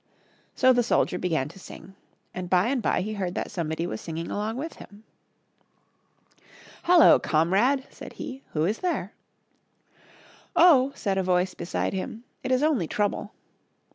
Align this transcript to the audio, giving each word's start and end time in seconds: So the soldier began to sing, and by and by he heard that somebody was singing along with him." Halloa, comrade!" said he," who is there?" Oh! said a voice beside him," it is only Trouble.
So 0.55 0.73
the 0.73 0.81
soldier 0.81 1.19
began 1.19 1.47
to 1.49 1.59
sing, 1.59 1.93
and 2.33 2.49
by 2.49 2.69
and 2.69 2.81
by 2.81 3.01
he 3.01 3.13
heard 3.13 3.35
that 3.35 3.51
somebody 3.51 3.85
was 3.85 4.01
singing 4.01 4.31
along 4.31 4.57
with 4.57 4.77
him." 4.77 5.03
Halloa, 6.85 7.19
comrade!" 7.19 7.85
said 7.91 8.13
he," 8.13 8.41
who 8.53 8.65
is 8.65 8.79
there?" 8.79 9.13
Oh! 10.55 10.91
said 10.95 11.19
a 11.19 11.21
voice 11.23 11.53
beside 11.53 11.93
him," 11.93 12.23
it 12.43 12.51
is 12.51 12.63
only 12.63 12.87
Trouble. 12.87 13.31